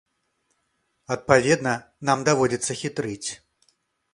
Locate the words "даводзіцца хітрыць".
2.31-3.29